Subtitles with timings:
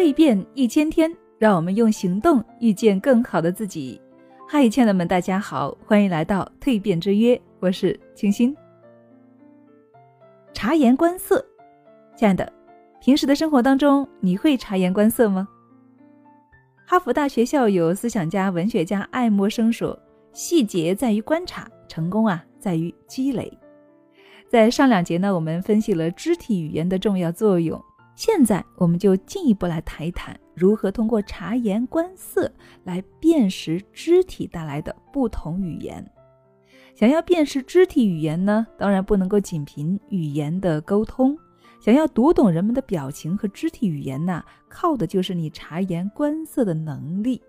[0.00, 4.00] 蜕变一千天，让我们用行动遇见更好的自己。
[4.48, 8.56] 嗨，亲爱的们，大家好，欢迎来到蜕变之约，我是清新。
[10.54, 11.44] 察言观色，
[12.16, 12.50] 亲爱的，
[12.98, 15.46] 平时的生活当中，你会察言观色吗？
[16.86, 19.96] 哈佛大学校友、思想家、文学家爱默生说
[20.32, 23.52] ：“细节在于观察，成功啊在于积累。”
[24.48, 27.78] 在上两节呢，我们分析了肢体语言的重要作用。
[28.22, 32.52] 现在，我们就进一步来谈一谈，如何通过察言观色
[32.84, 36.06] 来辨识肢体带来的不同语言。
[36.94, 41.34] 想要辨识肢体语言呢，当然不能够仅凭语言的沟通。
[41.80, 47.40] 想要读懂人们的表情和肢体语言呢，靠的就是你察言观色的能力。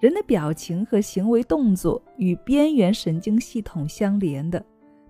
[0.00, 4.60] 人的表情和行为动作与边缘神经系统相连的。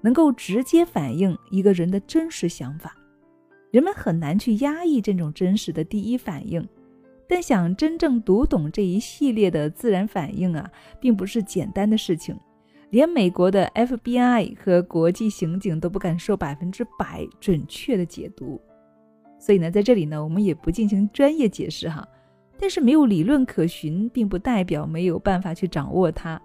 [0.00, 2.94] 能够直接反映一个人的真实想法，
[3.74, 6.64] 人们很难去压抑这种真实的第一反应，
[7.28, 12.38] 但想真正读懂这一系列的自然反应啊，并不是简单的事情，
[12.90, 18.60] 连美国的 FBI 和国际刑警都不敢说百分之百准确的解读。
[19.40, 22.06] 所以呢，在这里呢，我们也不进行专业解释哈，
[22.56, 26.40] 但是没有理论可循，并不代表没有办法去掌握它。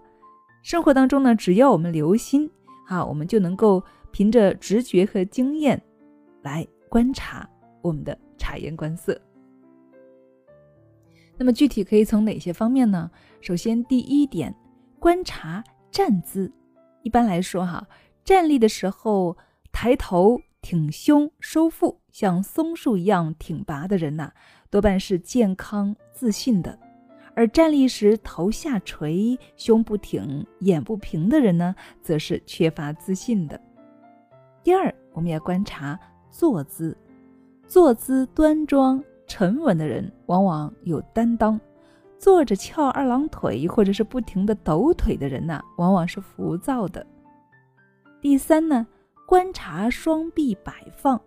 [0.63, 2.49] 生活当中呢，只要我们留心。
[2.87, 5.79] 好，我们就能够凭着直觉和经验
[6.41, 7.47] 来观察
[7.81, 9.19] 我们的察言观色。
[11.37, 13.09] 那么具体可以从哪些方面呢？
[13.39, 14.53] 首先，第一点，
[14.99, 16.51] 观察站姿。
[17.03, 17.87] 一般来说，哈，
[18.25, 19.37] 站立的时候
[19.71, 24.33] 抬头挺胸收腹，像松树一样挺拔的人呐，
[24.69, 26.77] 多半是健康自信的。
[27.35, 33.57] 而站立时头下垂、胸不挺、眼不平的人呢，则是缺乏自信的。
[34.61, 35.97] 第二，我们要观察
[36.29, 36.95] 坐姿，
[37.67, 41.59] 坐姿端庄沉稳的人往往有担当；
[42.17, 47.05] 坐着翘二郎腿或者是不停的抖腿的人呢，往往是浮躁的。
[48.21, 48.85] 第三呢，
[49.27, 51.19] 观察双臂摆放，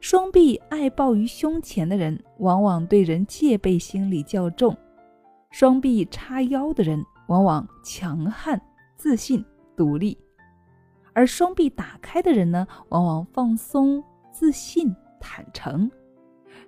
[0.00, 4.76] 双臂爱抱于胸前的人，往往对人戒备心理较重。
[5.50, 8.60] 双臂叉腰的人往往强悍、
[8.96, 9.42] 自信、
[9.74, 10.18] 独立，
[11.14, 14.04] 而双臂打开的人呢，往往放松、
[14.38, 15.90] 自信、坦诚。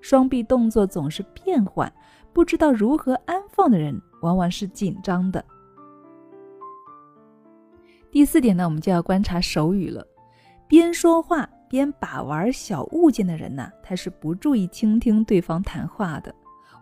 [0.00, 1.92] 双臂动作总是变换，
[2.32, 5.44] 不知道如何安放的人，往往是紧张的。
[8.10, 10.02] 第四点呢，我们就要观察手语了。
[10.66, 16.34] 边说话边把玩小物件的人呢，他是不注意倾听对方谈话的。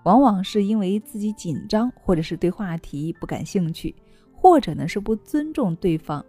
[0.05, 3.93] 往往是因为自己紧张，或者是对话题不感兴趣，
[4.33, 6.25] 或者呢是不尊重对方。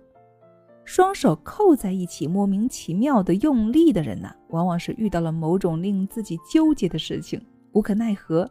[0.87, 8.49] 双手扣在一起，莫名其妙的用力的人呢，往往是遇到了某种令自己纠结的事情，无可奈何，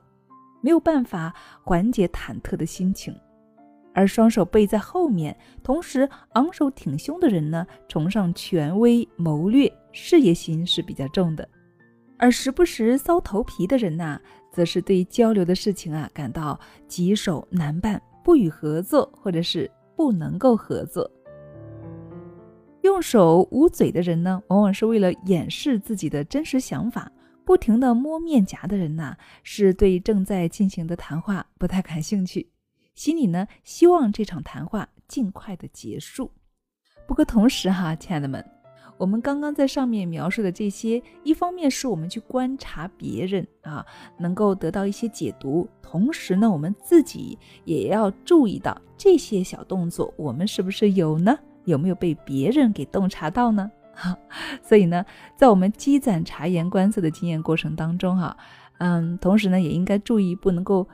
[0.60, 3.18] 没有办法缓解忐忑的心情。
[3.94, 11.48] 而双手背在后面，同时昂首挺胸的人呢，崇尚权威、谋略、事业心是比较重的。
[12.18, 14.20] 而时不时搔头皮的人呐。
[14.52, 16.58] 则是对交流的事情啊感到
[16.88, 21.10] 棘手难办，不予合作，或者是不能够合作。
[22.96, 27.02] 用手捂嘴的人呢，往往是为了掩饰自己的真实想法；
[27.44, 32.50] 不停的摸面颊的人呢，是对正在进行的谈话不太感兴趣，
[32.94, 36.30] 心里呢希望这场谈话尽快的结束。
[37.06, 38.42] 不过同时哈，亲爱的们。
[38.96, 43.84] 我们刚刚在上面描述的这些，一方面是我们去观察别人啊，
[44.18, 51.38] 能够得到一些解读；同时呢，我们自己也要注意到这些小动作，我们是不是有呢？
[51.66, 53.70] 有没有被别人给洞察到呢？
[53.92, 54.16] 哈，
[54.62, 55.04] 所以呢，
[55.36, 58.36] 在我们积攒察言观色的经验过程当中，哈，
[58.78, 60.86] 嗯，同时呢，也应该注意不能够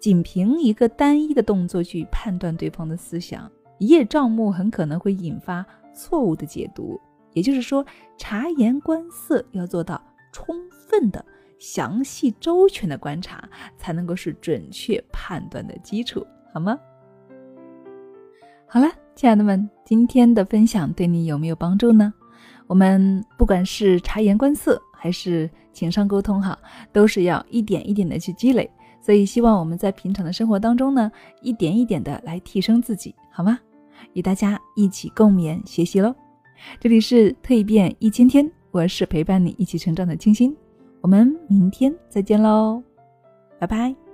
[0.00, 7.00] 仅凭一个单一的动作去判断对方的思想，一叶障目很可能会引发错误的解读。
[7.32, 7.84] 也就是说，
[8.16, 10.02] 察言观色要做到
[10.32, 11.22] 充分的、
[11.58, 13.46] 详细周全的观察，
[13.76, 16.78] 才能够是准确判断的基础，好吗？
[18.68, 22.12] 好了，亲爱的们，今天的分享对你有没有帮助呢？
[22.66, 26.58] 我们不管是察言观色，还是情商沟通，哈，
[26.92, 28.68] 都是要一点一点的去积累。
[29.00, 31.10] 所以，希望我们在平常的生活当中呢，
[31.40, 33.56] 一点一点的来提升自己，好吗？
[34.14, 36.12] 与大家一起共勉学习喽。
[36.80, 40.54] 这里是蜕变一千天，我是陪伴你一起成长的清新，
[41.00, 42.82] 我们明天再见喽，
[43.60, 44.05] 拜拜。